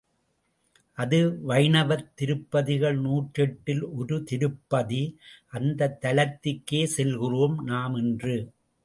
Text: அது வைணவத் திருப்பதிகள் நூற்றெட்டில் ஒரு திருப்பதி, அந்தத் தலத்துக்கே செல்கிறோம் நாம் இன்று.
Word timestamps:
அது 0.97 1.17
வைணவத் 1.47 2.15
திருப்பதிகள் 2.15 2.97
நூற்றெட்டில் 3.01 3.83
ஒரு 3.93 4.23
திருப்பதி, 4.23 5.03
அந்தத் 5.49 5.99
தலத்துக்கே 6.01 6.83
செல்கிறோம் 6.95 7.63
நாம் 7.63 7.95
இன்று. 7.95 8.37